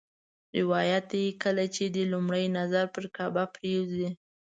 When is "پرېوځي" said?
3.55-4.09